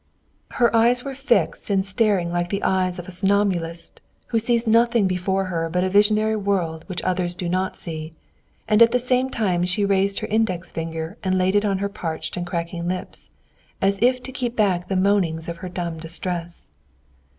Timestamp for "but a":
5.69-5.91